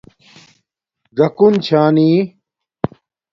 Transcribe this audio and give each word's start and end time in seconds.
ژکُن 1.17 1.53
چھانݵ 1.65 2.13